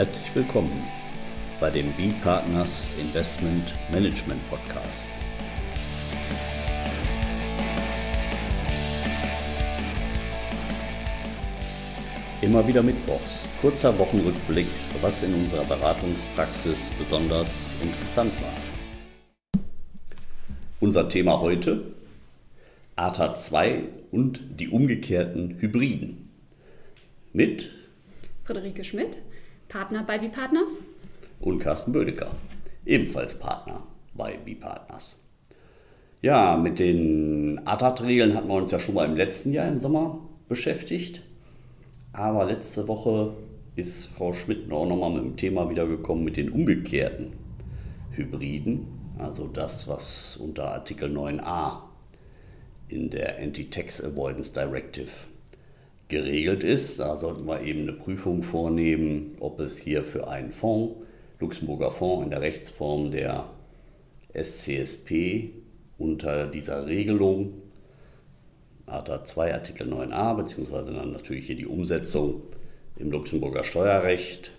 [0.00, 0.88] Herzlich willkommen
[1.60, 5.10] bei dem B-Partners Investment Management Podcast.
[12.40, 14.68] Immer wieder Mittwochs, kurzer Wochenrückblick,
[15.02, 18.54] was in unserer Beratungspraxis besonders interessant war.
[20.80, 21.92] Unser Thema heute,
[22.96, 26.30] ATA 2 und die umgekehrten Hybriden.
[27.34, 27.70] Mit
[28.44, 29.18] Friederike Schmidt,
[29.70, 30.80] Partner bei B-Partners.
[31.38, 32.32] Und Carsten Bödecker,
[32.84, 33.84] ebenfalls Partner
[34.14, 35.18] bei B-Partners.
[36.20, 40.18] Ja, mit den ATAT-Regeln hatten wir uns ja schon mal im letzten Jahr im Sommer
[40.48, 41.22] beschäftigt.
[42.12, 43.32] Aber letzte Woche
[43.76, 47.32] ist Frau Schmidt auch nochmal mit dem Thema wiedergekommen mit den umgekehrten
[48.10, 48.88] Hybriden.
[49.18, 51.82] Also das, was unter Artikel 9a
[52.88, 55.10] in der Anti-Tax Avoidance Directive
[56.10, 57.00] geregelt ist.
[57.00, 60.96] Da sollten wir eben eine Prüfung vornehmen, ob es hier für einen Fonds,
[61.38, 63.48] Luxemburger Fonds in der Rechtsform der
[64.34, 65.50] SCSP
[65.96, 67.54] unter dieser Regelung,
[68.86, 72.42] ATA 2 Artikel 9a, beziehungsweise dann natürlich hier die Umsetzung
[72.96, 74.52] im Luxemburger Steuerrecht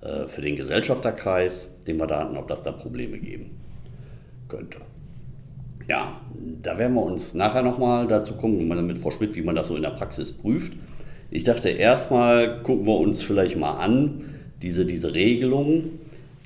[0.00, 3.58] äh, für den Gesellschafterkreis, den wir da hatten, ob das da Probleme geben
[4.48, 4.78] könnte.
[5.88, 6.20] Ja,
[6.62, 9.76] da werden wir uns nachher nochmal dazu kommen, mit Frau Schmidt, wie man das so
[9.76, 10.72] in der Praxis prüft.
[11.30, 14.24] Ich dachte erstmal gucken wir uns vielleicht mal an,
[14.62, 15.98] diese, diese Regelung,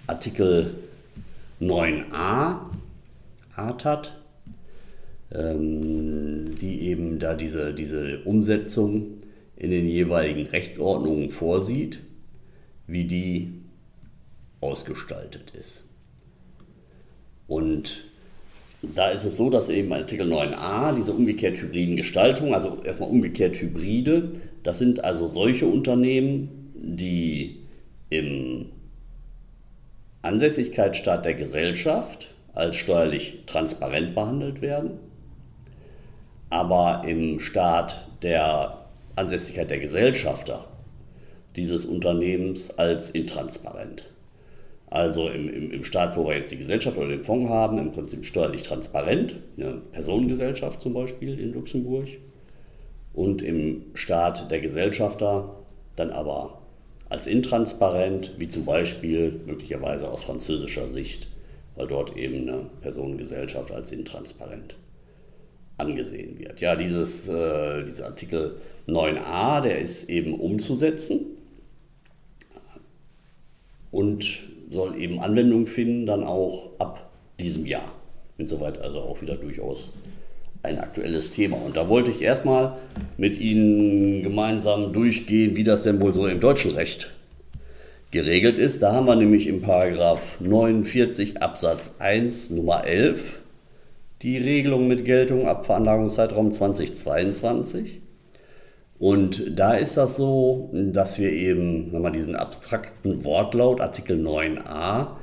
[0.06, 0.74] Artikel
[1.60, 2.56] 9a
[3.54, 4.14] ATAT,
[5.32, 9.18] ähm, die eben da diese, diese Umsetzung
[9.56, 12.00] in den jeweiligen Rechtsordnungen vorsieht,
[12.86, 13.52] wie die
[14.60, 15.84] ausgestaltet ist.
[17.46, 18.09] Und
[18.82, 23.60] da ist es so, dass eben Artikel 9a, diese umgekehrt hybriden Gestaltung, also erstmal umgekehrt
[23.60, 27.60] Hybride, das sind also solche Unternehmen, die
[28.08, 28.66] im
[30.22, 34.92] Ansässigkeitsstaat der Gesellschaft als steuerlich transparent behandelt werden,
[36.48, 38.86] aber im Staat der
[39.16, 40.66] Ansässigkeit der Gesellschafter
[41.56, 44.09] dieses Unternehmens als intransparent.
[44.90, 47.92] Also im, im, im Staat, wo wir jetzt die Gesellschaft oder den Fonds haben, im
[47.92, 52.08] Prinzip steuerlich transparent, eine Personengesellschaft zum Beispiel in Luxemburg.
[53.14, 55.56] Und im Staat der Gesellschafter
[55.96, 56.60] dann aber
[57.08, 61.28] als intransparent, wie zum Beispiel möglicherweise aus französischer Sicht,
[61.76, 64.76] weil dort eben eine Personengesellschaft als intransparent
[65.76, 66.60] angesehen wird.
[66.60, 68.56] Ja, dieses, äh, dieser Artikel
[68.86, 71.26] 9a, der ist eben umzusetzen.
[73.90, 74.40] Und
[74.70, 77.92] soll eben Anwendung finden, dann auch ab diesem Jahr.
[78.38, 79.92] Insoweit also auch wieder durchaus
[80.62, 81.56] ein aktuelles Thema.
[81.56, 82.76] Und da wollte ich erstmal
[83.16, 87.10] mit Ihnen gemeinsam durchgehen, wie das denn wohl so im deutschen Recht
[88.10, 88.82] geregelt ist.
[88.82, 93.40] Da haben wir nämlich im Paragraph 49 Absatz 1 Nummer 11
[94.22, 98.00] die Regelung mit Geltung ab Veranlagungszeitraum 2022.
[99.00, 105.16] Und da ist das so, dass wir eben sagen wir, diesen abstrakten Wortlaut Artikel 9a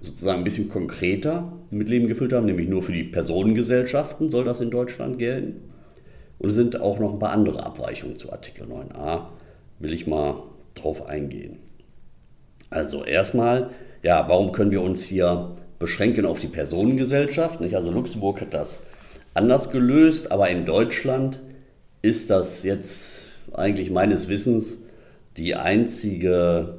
[0.00, 4.62] sozusagen ein bisschen konkreter mit Leben gefüllt haben, nämlich nur für die Personengesellschaften soll das
[4.62, 5.68] in Deutschland gelten.
[6.38, 9.26] Und es sind auch noch ein paar andere Abweichungen zu Artikel 9a,
[9.78, 10.44] will ich mal
[10.76, 11.58] drauf eingehen.
[12.70, 13.68] Also erstmal,
[14.02, 17.60] ja, warum können wir uns hier beschränken auf die Personengesellschaft?
[17.60, 17.76] Nicht?
[17.76, 18.80] Also Luxemburg hat das
[19.34, 21.40] anders gelöst, aber in Deutschland
[22.02, 23.22] ist das jetzt
[23.52, 24.78] eigentlich meines Wissens
[25.36, 26.78] die einzige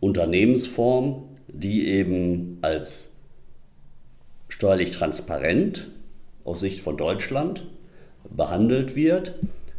[0.00, 3.10] Unternehmensform, die eben als
[4.48, 5.88] steuerlich transparent
[6.44, 7.66] aus Sicht von Deutschland
[8.28, 9.34] behandelt wird.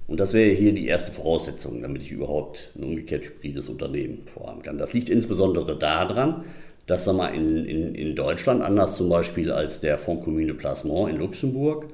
[0.08, 4.62] Und das wäre hier die erste Voraussetzung, damit ich überhaupt ein umgekehrt hybrides Unternehmen vorhaben
[4.62, 4.78] kann.
[4.78, 6.44] Das liegt insbesondere daran,
[6.86, 11.10] dass wir mal, in, in, in Deutschland, anders zum Beispiel als der Fonds Commune Placement
[11.10, 11.88] in Luxemburg,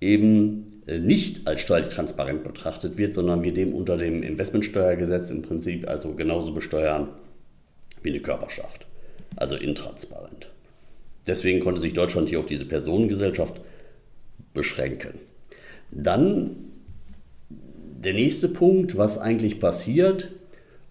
[0.00, 5.42] eben äh, nicht als steuerlich transparent betrachtet wird, sondern wir dem unter dem Investmentsteuergesetz im
[5.42, 7.08] Prinzip also genauso besteuern
[8.02, 8.86] wie eine Körperschaft,
[9.36, 10.50] also intransparent.
[11.26, 13.60] Deswegen konnte sich Deutschland hier auf diese Personengesellschaft
[14.54, 15.14] beschränken.
[15.90, 16.56] Dann
[17.50, 20.30] der nächste Punkt, was eigentlich passiert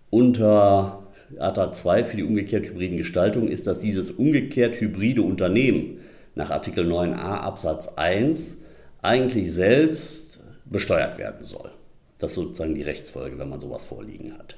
[0.10, 1.03] unter
[1.39, 6.00] ATA 2 für die umgekehrt hybriden Gestaltung, ist, dass dieses umgekehrt hybride Unternehmen
[6.36, 8.57] nach Artikel 9a Absatz 1
[9.01, 11.71] eigentlich selbst besteuert werden soll.
[12.19, 14.57] Das ist sozusagen die Rechtsfolge, wenn man sowas vorliegen hat.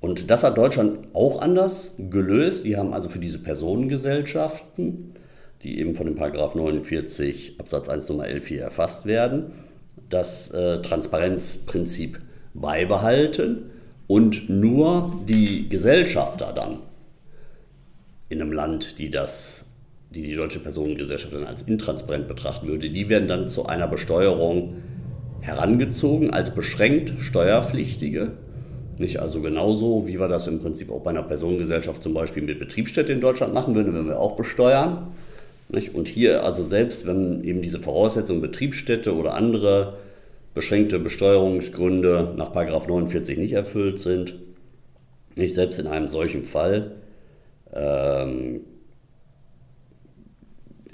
[0.00, 2.64] Und das hat Deutschland auch anders gelöst.
[2.64, 5.12] Die haben also für diese Personengesellschaften,
[5.62, 9.52] die eben von dem Paragraph 49 Absatz 1 Nummer 11 hier erfasst werden,
[10.08, 12.20] das äh, Transparenzprinzip
[12.52, 13.70] beibehalten
[14.08, 16.80] und nur die Gesellschafter dann
[18.28, 19.64] in einem Land, die das,
[20.14, 24.76] die, die deutsche Personengesellschaft dann als intransparent betrachten würde, die werden dann zu einer Besteuerung
[25.40, 28.32] herangezogen als beschränkt Steuerpflichtige.
[28.98, 32.58] Nicht also genauso, wie wir das im Prinzip auch bei einer Personengesellschaft zum Beispiel mit
[32.58, 35.08] Betriebsstätte in Deutschland machen würden, wenn wir auch besteuern.
[35.70, 35.94] Nicht?
[35.94, 39.94] Und hier also selbst, wenn eben diese Voraussetzungen Betriebsstätte oder andere
[40.54, 44.34] beschränkte Besteuerungsgründe nach 49 nicht erfüllt sind,
[45.34, 46.92] nicht selbst in einem solchen Fall
[47.74, 48.60] ähm,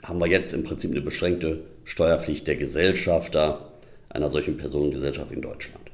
[0.09, 3.73] haben wir jetzt im Prinzip eine beschränkte Steuerpflicht der Gesellschafter
[4.09, 5.85] einer solchen Personengesellschaft in Deutschland.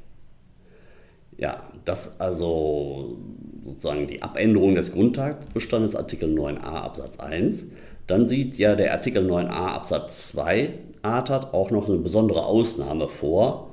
[1.37, 3.19] Ja, das also
[3.64, 7.66] sozusagen die Abänderung des Grundtatbestandes Artikel 9a Absatz 1.
[8.06, 10.72] Dann sieht ja der Artikel 9a Absatz 2
[11.02, 13.70] ATAT auch noch eine besondere Ausnahme vor,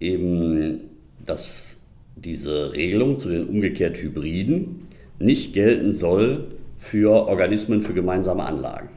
[0.00, 0.90] eben
[1.24, 1.76] dass
[2.16, 6.48] diese Regelung zu den umgekehrt Hybriden nicht gelten soll
[6.78, 8.90] für Organismen für gemeinsame Anlagen.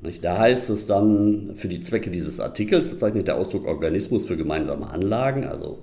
[0.00, 4.88] Da heißt es dann, für die Zwecke dieses Artikels bezeichnet der Ausdruck Organismus für gemeinsame
[4.90, 5.80] Anlagen, also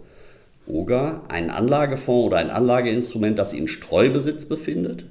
[0.67, 5.05] OGA, einen Anlagefonds oder ein Anlageinstrument, das sich in Streubesitz befindet,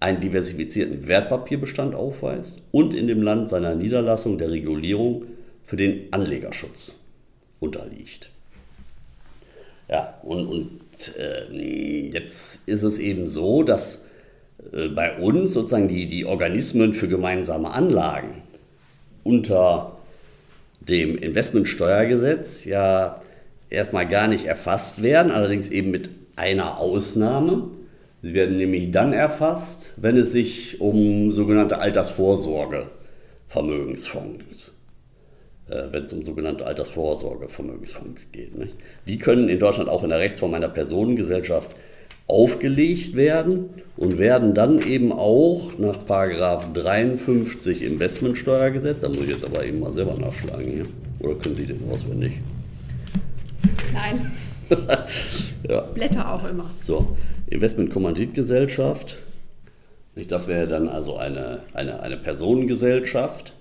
[0.00, 5.24] einen diversifizierten Wertpapierbestand aufweist und in dem Land seiner Niederlassung der Regulierung
[5.64, 7.00] für den Anlegerschutz
[7.58, 8.30] unterliegt.
[9.88, 10.80] Ja, und, und
[11.18, 14.02] äh, jetzt ist es eben so, dass
[14.94, 18.42] bei uns sozusagen die, die Organismen für gemeinsame Anlagen
[19.24, 19.98] unter
[20.80, 23.20] dem Investmentsteuergesetz ja
[23.70, 27.64] erstmal gar nicht erfasst werden, allerdings eben mit einer Ausnahme.
[28.22, 34.72] Sie werden nämlich dann erfasst, wenn es sich um sogenannte Altersvorsorge-Vermögensfonds
[35.68, 38.56] äh, wenn es um sogenannte Altersvorsorgevermögensfonds geht.
[38.56, 38.74] Nicht?
[39.06, 41.76] Die können in Deutschland auch in der Rechtsform einer Personengesellschaft
[42.28, 49.64] aufgelegt werden und werden dann eben auch nach 53 Investmentsteuergesetz, da muss ich jetzt aber
[49.64, 50.86] eben mal selber nachschlagen hier,
[51.20, 52.34] oder können Sie den auswendig?
[53.92, 54.30] Nein.
[55.68, 55.80] ja.
[55.80, 56.70] Blätter auch immer.
[56.80, 57.16] So,
[57.48, 59.16] Investmentkommanditgesellschaft,
[60.28, 63.54] das wäre dann also eine, eine, eine Personengesellschaft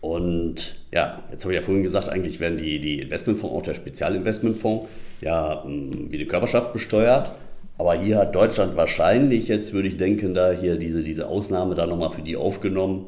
[0.00, 3.74] und ja, jetzt habe ich ja vorhin gesagt, eigentlich werden die, die Investmentfonds, auch der
[3.74, 4.88] Spezialinvestmentfonds,
[5.20, 7.32] ja hm, wie eine Körperschaft besteuert.
[7.78, 11.86] Aber hier hat Deutschland wahrscheinlich, jetzt würde ich denken, da hier diese, diese Ausnahme da
[11.86, 13.06] nochmal für die aufgenommen,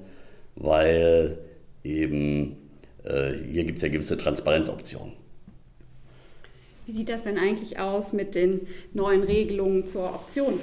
[0.54, 1.38] weil
[1.82, 2.56] eben
[3.04, 5.14] äh, hier gibt es ja gewisse Transparenzoptionen.
[6.86, 8.62] Wie sieht das denn eigentlich aus mit den
[8.92, 10.60] neuen Regelungen zur Option,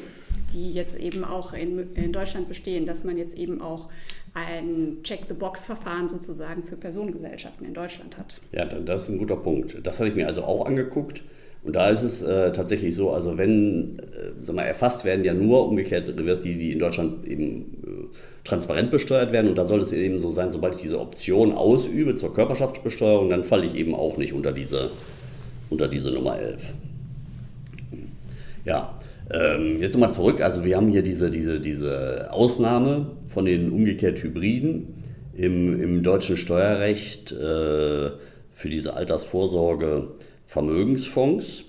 [0.54, 3.90] die jetzt eben auch in, in Deutschland bestehen, dass man jetzt eben auch
[4.34, 8.40] ein Check-the-Box-Verfahren sozusagen für Personengesellschaften in Deutschland hat.
[8.52, 9.78] Ja, das ist ein guter Punkt.
[9.84, 11.24] Das habe ich mir also auch angeguckt.
[11.68, 15.34] Und da ist es äh, tatsächlich so, also wenn, äh, sag mal, erfasst werden ja
[15.34, 19.50] nur umgekehrt Revers, die, die in Deutschland eben äh, transparent besteuert werden.
[19.50, 23.44] Und da soll es eben so sein, sobald ich diese Option ausübe zur Körperschaftsbesteuerung, dann
[23.44, 24.92] falle ich eben auch nicht unter diese,
[25.70, 26.74] unter diese Nummer 11.
[28.64, 28.98] Ja,
[29.30, 30.40] ähm, jetzt nochmal zurück.
[30.40, 35.04] Also wir haben hier diese, diese, diese Ausnahme von den umgekehrt Hybriden
[35.36, 38.12] im, im deutschen Steuerrecht äh,
[38.54, 40.08] für diese Altersvorsorge
[40.48, 41.66] Vermögensfonds.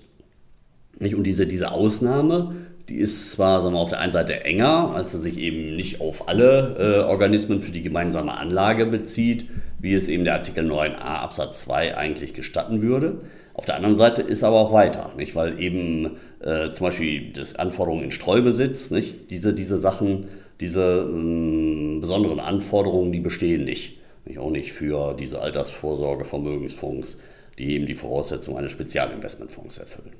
[0.99, 2.55] Und diese, diese Ausnahme,
[2.87, 6.01] die ist zwar sagen wir, auf der einen Seite enger, als sie sich eben nicht
[6.01, 9.45] auf alle äh, Organismen für die gemeinsame Anlage bezieht,
[9.79, 13.19] wie es eben der Artikel 9a Absatz 2 eigentlich gestatten würde.
[13.53, 15.35] Auf der anderen Seite ist aber auch weiter, nicht?
[15.35, 19.29] weil eben äh, zum Beispiel das Anforderungen in Streubesitz, nicht?
[19.29, 20.25] Diese, diese Sachen,
[20.61, 23.99] diese äh, besonderen Anforderungen, die bestehen nicht.
[24.25, 24.39] nicht.
[24.39, 27.19] Auch nicht für diese Altersvorsorge, Vermögensfonds,
[27.59, 30.13] die eben die Voraussetzungen eines Spezialinvestmentfonds erfüllen.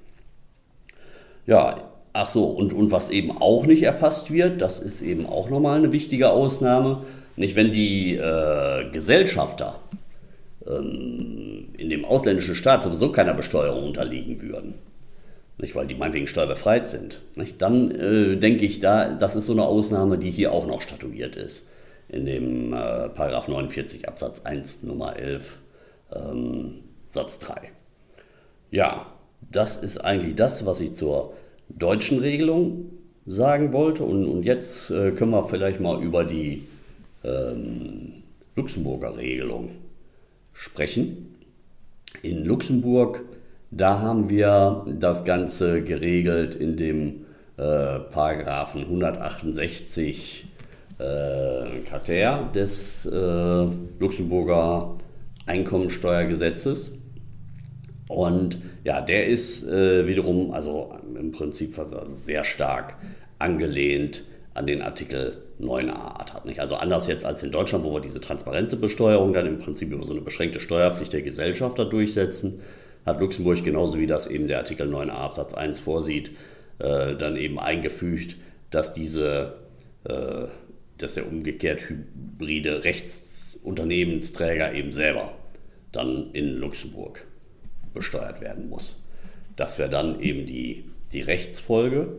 [1.48, 5.50] Ja, ach so, und, und was eben auch nicht erfasst wird, das ist eben auch
[5.50, 7.04] nochmal eine wichtige Ausnahme,
[7.38, 9.80] nicht wenn die äh, Gesellschafter
[10.68, 14.76] ähm, in dem ausländischen Staat sowieso keiner Besteuerung unterliegen würden,
[15.58, 19.54] nicht, weil die meinetwegen steuerbefreit sind, nicht, dann äh, denke ich, da, das ist so
[19.54, 21.68] eine Ausnahme, die hier auch noch statuiert ist,
[22.10, 25.58] in dem äh, Paragraph 49 Absatz 1 Nummer 11
[26.14, 26.76] ähm,
[27.10, 27.72] Satz 3.
[28.72, 29.08] Ja,
[29.52, 31.34] das ist eigentlich das, was ich zur
[31.68, 32.92] deutschen Regelung
[33.26, 34.04] sagen wollte.
[34.04, 36.68] Und, und jetzt äh, können wir vielleicht mal über die
[37.24, 38.24] ähm,
[38.56, 39.72] Luxemburger Regelung
[40.54, 41.36] sprechen.
[42.22, 43.24] In Luxemburg,
[43.72, 47.26] da haben wir das Ganze geregelt in dem
[47.58, 50.46] äh, Paragraphen 168
[51.00, 53.68] äh, Kater des äh,
[54.00, 54.98] Luxemburger
[55.46, 56.99] Einkommensteuergesetzes.
[58.10, 62.96] Und ja, der ist äh, wiederum, also im Prinzip also sehr stark
[63.38, 64.26] angelehnt
[64.56, 66.44] an den Artikel 9a hat.
[66.44, 66.60] Nicht?
[66.60, 70.04] Also anders jetzt als in Deutschland, wo wir diese transparente Besteuerung dann im Prinzip über
[70.06, 72.62] so eine beschränkte Steuerpflicht der Gesellschafter durchsetzen,
[73.06, 76.32] hat Luxemburg genauso wie das eben der Artikel 9a Absatz 1 vorsieht,
[76.80, 78.38] äh, dann eben eingefügt,
[78.72, 79.60] dass diese,
[80.06, 80.46] äh,
[80.98, 85.32] dass der umgekehrt hybride Rechtsunternehmensträger eben selber
[85.92, 87.24] dann in Luxemburg
[87.94, 89.02] besteuert werden muss.
[89.56, 92.14] Das wäre dann eben die, die Rechtsfolge.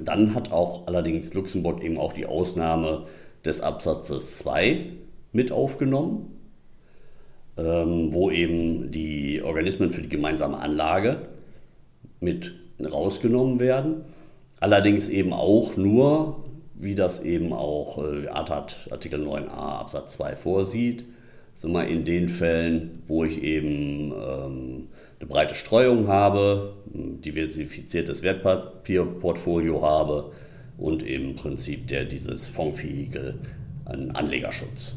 [0.00, 3.06] Dann hat auch allerdings Luxemburg eben auch die Ausnahme
[3.44, 4.86] des Absatzes 2
[5.32, 6.30] mit aufgenommen,
[7.56, 11.28] ähm, wo eben die Organismen für die gemeinsame Anlage
[12.20, 14.04] mit rausgenommen werden.
[14.60, 21.04] Allerdings eben auch nur, wie das eben auch äh, Artikel 9a Absatz 2 vorsieht,
[21.54, 24.88] sind wir in den Fällen, wo ich eben ähm,
[25.20, 30.32] eine breite Streuung habe, ein diversifiziertes Wertpapierportfolio habe
[30.76, 33.38] und im Prinzip der dieses Fondsvehikel
[33.84, 34.96] einen Anlegerschutz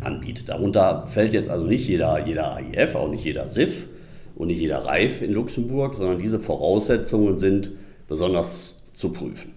[0.00, 0.48] anbietet.
[0.48, 3.86] Darunter fällt jetzt also nicht jeder, jeder AIF, auch nicht jeder SIF
[4.34, 7.70] und nicht jeder Reif in Luxemburg, sondern diese Voraussetzungen sind
[8.08, 9.52] besonders zu prüfen.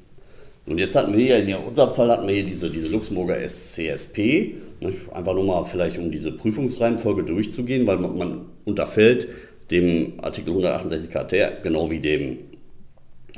[0.65, 4.55] Und jetzt hatten wir hier, in unserem Fall hatten wir hier diese, diese Luxemburger SCSP,
[4.81, 9.27] einfach nur mal vielleicht um diese Prüfungsreihenfolge durchzugehen, weil man, man unterfällt
[9.71, 12.38] dem Artikel 168 KT genau wie dem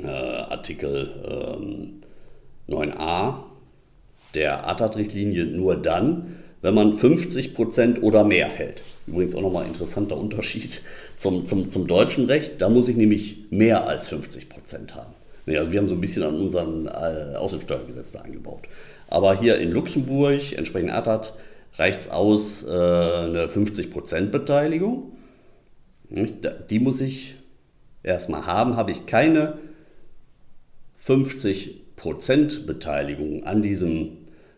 [0.02, 2.02] äh, Artikel ähm,
[2.68, 3.34] 9a
[4.34, 8.82] der ATAT-Richtlinie nur dann, wenn man 50% oder mehr hält.
[9.06, 10.80] Übrigens auch nochmal ein interessanter Unterschied
[11.16, 12.60] zum, zum, zum deutschen Recht.
[12.60, 15.14] Da muss ich nämlich mehr als 50% haben.
[15.46, 18.68] Also wir haben so ein bisschen an unseren äh, Außensteuergesetz da eingebaut.
[19.12, 21.34] Aber hier in Luxemburg, entsprechend ATAT,
[21.74, 25.12] reicht es aus äh, eine 50% Beteiligung.
[26.08, 27.36] Die muss ich
[28.02, 28.74] erstmal haben.
[28.74, 29.58] Habe ich keine
[30.98, 34.16] 50% Beteiligung an diesem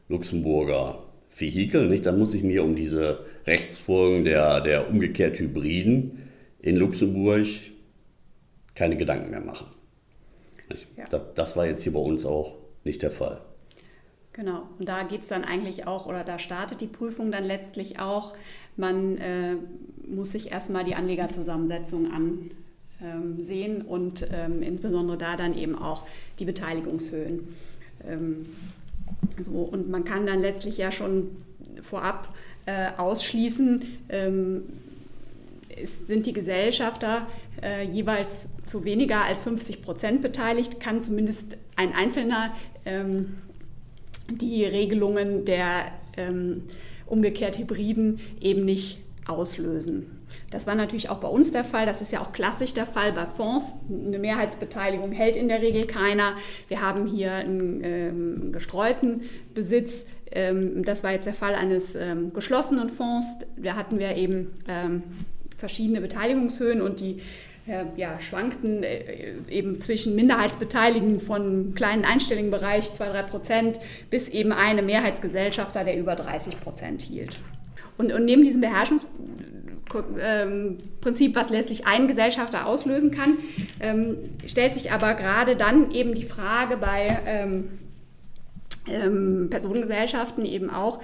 [0.08, 1.02] Luxemburger
[1.36, 2.06] Vehikel, nicht?
[2.06, 6.28] dann muss ich mir um diese Rechtsfolgen der, der umgekehrt Hybriden
[6.62, 7.46] in Luxemburg
[8.76, 9.66] keine Gedanken mehr machen.
[10.96, 11.06] Ja.
[11.10, 13.40] Das, das war jetzt hier bei uns auch nicht der Fall.
[14.34, 18.00] Genau, und da geht es dann eigentlich auch, oder da startet die Prüfung dann letztlich
[18.00, 18.34] auch.
[18.76, 19.54] Man äh,
[20.08, 22.10] muss sich erstmal die Anlegerzusammensetzung
[23.00, 26.02] ansehen ähm, und ähm, insbesondere da dann eben auch
[26.40, 27.46] die Beteiligungshöhen.
[28.04, 28.46] Ähm,
[29.40, 31.28] so, und man kann dann letztlich ja schon
[31.80, 32.34] vorab
[32.66, 34.62] äh, ausschließen, ähm,
[36.06, 37.28] sind die Gesellschafter
[37.62, 42.52] äh, jeweils zu weniger als 50 Prozent beteiligt, kann zumindest ein Einzelner
[42.84, 43.36] ähm,
[44.30, 46.62] die Regelungen der ähm,
[47.06, 50.06] umgekehrt Hybriden eben nicht auslösen.
[50.50, 51.84] Das war natürlich auch bei uns der Fall.
[51.84, 53.74] Das ist ja auch klassisch der Fall bei Fonds.
[53.88, 56.34] Eine Mehrheitsbeteiligung hält in der Regel keiner.
[56.68, 60.06] Wir haben hier einen ähm, gestreuten Besitz.
[60.30, 63.26] Ähm, das war jetzt der Fall eines ähm, geschlossenen Fonds.
[63.56, 65.02] Da hatten wir eben ähm,
[65.56, 67.20] verschiedene Beteiligungshöhen und die
[67.96, 73.80] ja, schwankten äh, eben zwischen Minderheitsbeteiligung von kleinen einstelligen Bereich, 2-3 Prozent,
[74.10, 77.38] bis eben eine Mehrheitsgesellschafter, der über 30 Prozent hielt.
[77.96, 83.38] Und, und neben diesem Beherrschungsprinzip, was letztlich einen Gesellschafter auslösen kann,
[83.80, 87.78] ähm, stellt sich aber gerade dann eben die Frage bei ähm,
[88.86, 91.00] ähm Personengesellschaften eben auch,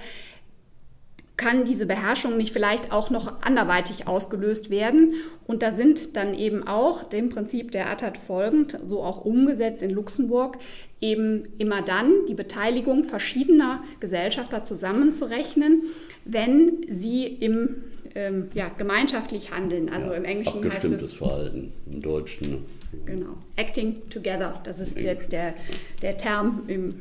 [1.37, 5.13] kann diese Beherrschung nicht vielleicht auch noch anderweitig ausgelöst werden?
[5.47, 9.89] Und da sind dann eben auch dem Prinzip der ATAT folgend, so auch umgesetzt in
[9.89, 10.57] Luxemburg,
[10.99, 15.83] eben immer dann die Beteiligung verschiedener Gesellschafter zusammenzurechnen,
[16.25, 17.77] wenn sie im
[18.13, 19.89] ähm, ja, gemeinschaftlich handeln.
[19.89, 21.13] Also ja, im Englischen heißt es.
[21.13, 22.51] Verhalten, im Deutschen.
[22.51, 22.57] Ne?
[23.05, 23.37] Genau.
[23.55, 25.53] Acting together, das ist der, der,
[26.01, 26.95] der Term im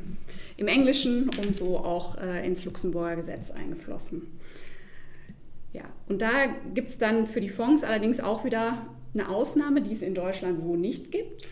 [0.61, 4.23] im Englischen und so auch äh, ins Luxemburger Gesetz eingeflossen.
[5.73, 9.93] Ja, und da gibt es dann für die Fonds allerdings auch wieder eine Ausnahme, die
[9.93, 11.49] es in Deutschland so nicht gibt.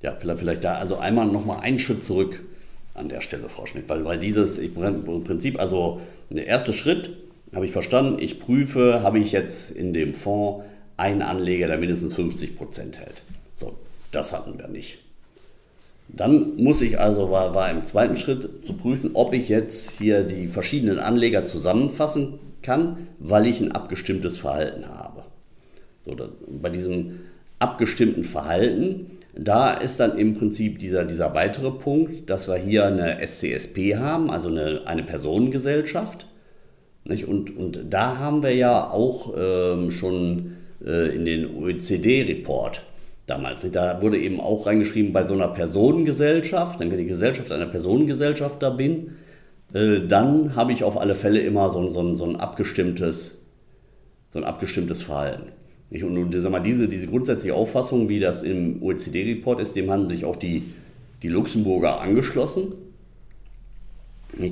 [0.00, 2.40] Ja, vielleicht, vielleicht da also einmal nochmal einen Schritt zurück
[2.94, 4.74] an der Stelle, Frau Schmidt, weil, weil dieses im
[5.24, 7.10] Prinzip, also der erste Schritt,
[7.52, 10.64] habe ich verstanden, ich prüfe, habe ich jetzt in dem Fonds
[10.96, 13.22] einen Anleger, der mindestens 50 Prozent hält.
[13.54, 13.76] So,
[14.12, 14.98] das hatten wir nicht.
[16.12, 20.22] Dann muss ich also, war, war im zweiten Schritt zu prüfen, ob ich jetzt hier
[20.22, 25.22] die verschiedenen Anleger zusammenfassen kann, weil ich ein abgestimmtes Verhalten habe.
[26.02, 27.20] So, da, bei diesem
[27.58, 33.24] abgestimmten Verhalten, da ist dann im Prinzip dieser, dieser weitere Punkt, dass wir hier eine
[33.24, 36.26] SCSP haben, also eine, eine Personengesellschaft.
[37.04, 37.26] Nicht?
[37.28, 42.82] Und, und da haben wir ja auch ähm, schon äh, in den OECD-Report
[43.30, 43.68] damals.
[43.70, 48.62] Da wurde eben auch reingeschrieben, bei so einer Personengesellschaft, wenn ich die Gesellschaft einer Personengesellschaft
[48.62, 49.12] da bin,
[49.72, 53.38] äh, dann habe ich auf alle Fälle immer so, so, so, ein, abgestimmtes,
[54.30, 55.52] so ein abgestimmtes Verhalten.
[55.90, 60.10] Und, und sag mal, diese, diese grundsätzliche Auffassung, wie das im OECD-Report ist, dem haben
[60.10, 60.62] sich auch die,
[61.22, 62.72] die Luxemburger angeschlossen.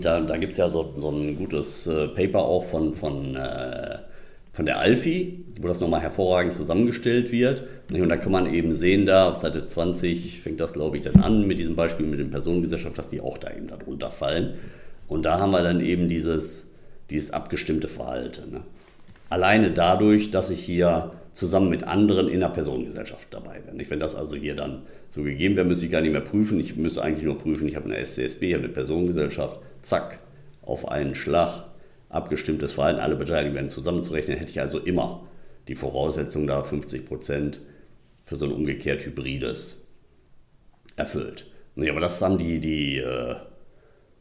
[0.01, 3.99] Da, da gibt es ja so, so ein gutes äh, Paper auch von, von, äh,
[4.59, 7.63] von der Alfi, wo das nochmal hervorragend zusammengestellt wird.
[7.93, 11.23] Und da kann man eben sehen, da auf Seite 20 fängt das, glaube ich, dann
[11.23, 14.55] an mit diesem Beispiel mit den Personengesellschaft, dass die auch da eben darunter fallen.
[15.07, 16.67] Und da haben wir dann eben dieses,
[17.09, 18.51] dieses abgestimmte Verhalten.
[18.51, 18.63] Ne?
[19.31, 23.81] Alleine dadurch, dass ich hier zusammen mit anderen in der Personengesellschaft dabei bin.
[23.89, 26.59] Wenn das also hier dann so gegeben wäre, müsste ich gar nicht mehr prüfen.
[26.59, 30.19] Ich müsste eigentlich nur prüfen, ich habe eine SCSB, ich habe eine Personengesellschaft, zack,
[30.63, 31.63] auf einen Schlag,
[32.09, 35.27] abgestimmtes Verhalten, alle Beteiligten werden zusammenzurechnen, hätte ich also immer
[35.69, 37.61] die Voraussetzung da 50 Prozent
[38.23, 39.77] für so ein umgekehrt hybrides
[40.97, 41.47] erfüllt.
[41.75, 43.37] Nee, aber das haben die, die äh,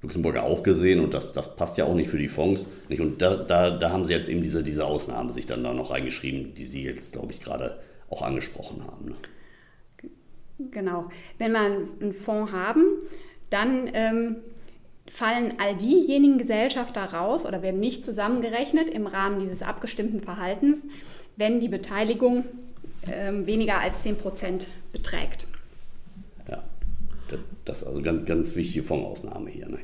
[0.01, 2.67] Luxemburger auch gesehen und das, das passt ja auch nicht für die Fonds.
[2.89, 3.01] Nicht?
[3.01, 5.91] Und da, da, da haben sie jetzt eben diese, diese Ausnahme sich dann da noch
[5.91, 7.79] reingeschrieben, die Sie jetzt, glaube ich, gerade
[8.10, 9.10] auch angesprochen haben.
[9.10, 9.15] Ne?
[10.72, 11.10] Genau.
[11.38, 12.84] Wenn wir einen Fonds haben,
[13.50, 14.38] dann ähm,
[15.11, 20.85] fallen all diejenigen Gesellschafter raus oder werden nicht zusammengerechnet im Rahmen dieses abgestimmten Verhaltens,
[21.35, 22.45] wenn die Beteiligung
[23.07, 25.47] ähm, weniger als 10% beträgt.
[26.49, 26.63] Ja,
[27.65, 29.69] das ist also ganz, ganz wichtige Fondsausnahme hier.
[29.69, 29.79] Ne?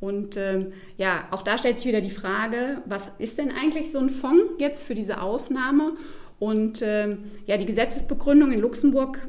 [0.00, 3.98] Und ähm, ja, auch da stellt sich wieder die Frage, was ist denn eigentlich so
[3.98, 5.92] ein Fonds jetzt für diese Ausnahme?
[6.38, 9.28] Und ähm, ja, die Gesetzesbegründung in Luxemburg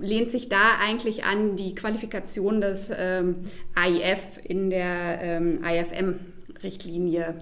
[0.00, 3.36] lehnt sich da eigentlich an die Qualifikation des ähm,
[3.74, 7.34] AIF in der ähm, IFM-Richtlinie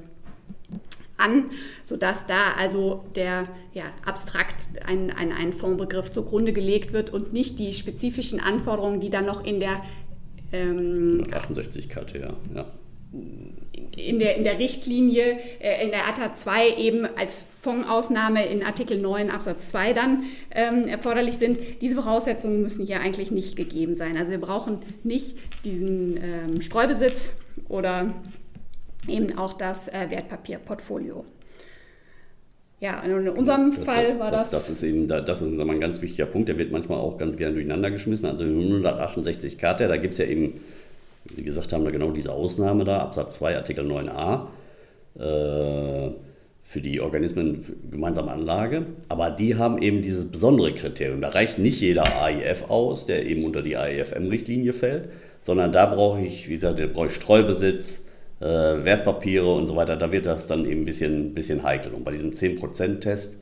[1.16, 1.50] an,
[1.82, 7.58] sodass da also der ja, abstrakt ein, ein, ein Fondsbegriff zugrunde gelegt wird und nicht
[7.58, 9.82] die spezifischen Anforderungen, die dann noch in der
[10.52, 12.14] ähm, 68 KT,
[12.54, 12.66] ja.
[13.12, 18.98] In der, in der Richtlinie, äh, in der ATA 2 eben als Fondsausnahme in Artikel
[18.98, 21.58] 9 Absatz 2 dann ähm, erforderlich sind.
[21.80, 24.16] Diese Voraussetzungen müssen hier eigentlich nicht gegeben sein.
[24.16, 27.32] Also wir brauchen nicht diesen ähm, Streubesitz
[27.68, 28.14] oder
[29.06, 31.24] eben auch das äh, Wertpapierportfolio.
[32.80, 34.66] Ja, in unserem das, Fall war das, das.
[34.66, 37.54] Das ist eben das ist ein ganz wichtiger Punkt, der wird manchmal auch ganz gern
[37.54, 38.26] durcheinander geschmissen.
[38.26, 40.60] Also in 168 Karte, da gibt es ja eben
[41.34, 44.46] wie gesagt, haben wir genau diese Ausnahme da, Absatz 2, Artikel 9a,
[45.18, 46.12] äh,
[46.62, 48.86] für die Organismen gemeinsame Anlage.
[49.08, 51.22] Aber die haben eben dieses besondere Kriterium.
[51.22, 55.08] Da reicht nicht jeder AIF aus, der eben unter die AIFM-Richtlinie fällt,
[55.40, 58.02] sondern da brauche ich, wie gesagt, da brauche ich Streubesitz,
[58.40, 59.96] äh, Wertpapiere und so weiter.
[59.96, 61.94] Da wird das dann eben ein bisschen, bisschen heikel.
[61.94, 63.38] Und bei diesem 10%-Test,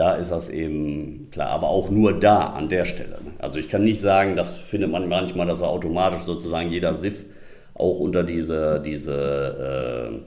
[0.00, 3.18] da ist das eben klar, aber auch nur da an der Stelle.
[3.38, 7.26] Also ich kann nicht sagen, das findet man manchmal, dass er automatisch sozusagen jeder SIF
[7.74, 10.22] auch unter diese, diese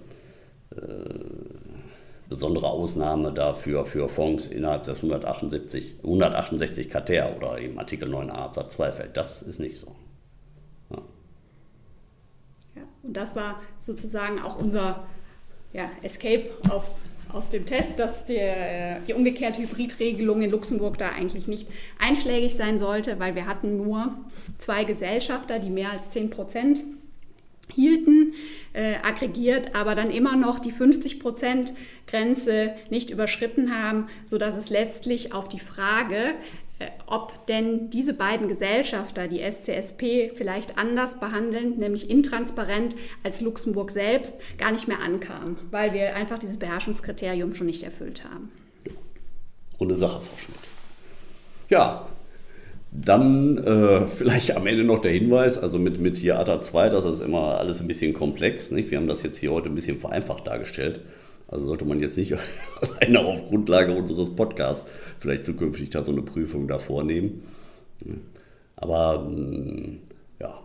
[0.72, 1.16] äh, äh,
[2.30, 8.76] besondere Ausnahme dafür für Fonds innerhalb des 178, 168 KTR oder eben Artikel 9a Absatz
[8.76, 9.18] 2 fällt.
[9.18, 9.96] Das ist nicht so.
[13.02, 15.04] Und das war sozusagen auch unser
[15.74, 16.92] ja, Escape aus
[17.34, 21.68] aus dem Test, dass der, die umgekehrte Hybridregelung in Luxemburg da eigentlich nicht
[22.00, 24.14] einschlägig sein sollte, weil wir hatten nur
[24.60, 26.82] zwei Gesellschafter, die mehr als 10 Prozent
[27.74, 28.34] hielten,
[28.74, 31.74] äh, aggregiert, aber dann immer noch die 50 Prozent
[32.08, 36.63] Grenze nicht überschritten haben, sodass es letztlich auf die Frage, äh,
[37.08, 44.36] ob denn diese beiden Gesellschafter die SCSP vielleicht anders behandeln, nämlich intransparent als Luxemburg selbst,
[44.58, 48.52] gar nicht mehr ankam, weil wir einfach dieses Beherrschungskriterium schon nicht erfüllt haben.
[49.80, 50.60] Runde Sache, Frau Schmidt.
[51.70, 52.08] Ja,
[52.92, 57.06] dann äh, vielleicht am Ende noch der Hinweis, also mit, mit hier ATA 2, das
[57.06, 58.70] ist immer alles ein bisschen komplex.
[58.72, 58.92] Nicht?
[58.92, 61.02] Wir haben das jetzt hier heute ein bisschen vereinfacht dargestellt.
[61.54, 62.34] Also sollte man jetzt nicht
[62.82, 64.90] alleine auf Grundlage unseres Podcasts
[65.20, 67.44] vielleicht zukünftig da so eine Prüfung da vornehmen.
[68.76, 70.00] Aber mm,
[70.40, 70.60] ja,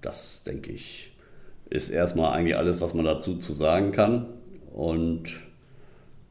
[0.00, 1.08] das denke ich
[1.70, 4.26] ist erstmal eigentlich alles, was man dazu zu sagen kann.
[4.72, 5.24] Und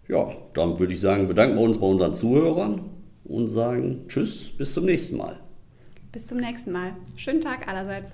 [0.08, 2.92] ja, dann würde ich sagen, bedanken wir uns bei unseren Zuhörern
[3.26, 5.38] und sagen Tschüss, bis zum nächsten Mal.
[6.12, 6.94] Bis zum nächsten Mal.
[7.18, 8.14] Schönen Tag allerseits.